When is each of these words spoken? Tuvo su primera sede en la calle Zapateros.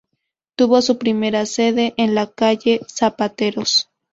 Tuvo 0.55 0.81
su 0.81 0.97
primera 0.97 1.45
sede 1.45 1.93
en 1.95 2.15
la 2.15 2.25
calle 2.25 2.81
Zapateros. 2.87 3.91